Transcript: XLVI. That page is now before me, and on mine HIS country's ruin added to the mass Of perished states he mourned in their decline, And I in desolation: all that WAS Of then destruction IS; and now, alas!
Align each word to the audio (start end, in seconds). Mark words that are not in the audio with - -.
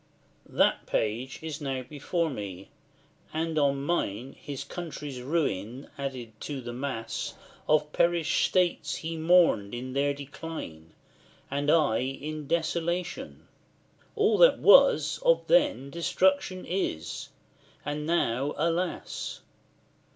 XLVI. 0.49 0.55
That 0.57 0.85
page 0.87 1.39
is 1.43 1.61
now 1.61 1.83
before 1.83 2.31
me, 2.31 2.69
and 3.31 3.59
on 3.59 3.83
mine 3.83 4.33
HIS 4.35 4.63
country's 4.63 5.21
ruin 5.21 5.91
added 5.95 6.31
to 6.41 6.59
the 6.59 6.73
mass 6.73 7.35
Of 7.69 7.93
perished 7.93 8.43
states 8.47 8.95
he 8.95 9.15
mourned 9.15 9.75
in 9.75 9.93
their 9.93 10.15
decline, 10.15 10.93
And 11.51 11.69
I 11.69 11.97
in 11.99 12.47
desolation: 12.47 13.47
all 14.15 14.39
that 14.39 14.57
WAS 14.57 15.19
Of 15.23 15.45
then 15.45 15.91
destruction 15.91 16.65
IS; 16.65 17.29
and 17.85 18.03
now, 18.07 18.55
alas! 18.57 19.41